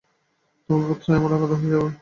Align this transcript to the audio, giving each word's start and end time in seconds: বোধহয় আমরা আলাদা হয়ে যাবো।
বোধহয় 0.69 1.17
আমরা 1.17 1.35
আলাদা 1.35 1.55
হয়ে 1.55 1.73
যাবো। 1.73 1.87